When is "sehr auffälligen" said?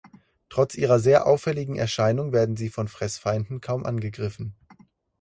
0.99-1.75